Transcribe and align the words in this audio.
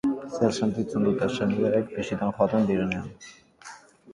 Zer 0.37 0.55
sentitzen 0.65 1.03
dute 1.09 1.27
senideek 1.35 1.91
bisitan 1.99 2.33
joaten 2.41 2.67
direnean? 2.73 3.13